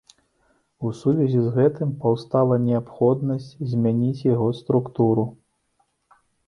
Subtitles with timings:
[0.87, 5.23] У сувязі з гэтым паўстала неабходнасць змяніць яго структуру.